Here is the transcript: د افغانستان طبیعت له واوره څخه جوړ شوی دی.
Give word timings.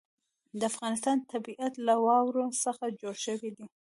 د 0.59 0.61
افغانستان 0.71 1.17
طبیعت 1.31 1.73
له 1.87 1.93
واوره 2.05 2.45
څخه 2.63 2.85
جوړ 2.99 3.15
شوی 3.25 3.51
دی. 3.57 3.65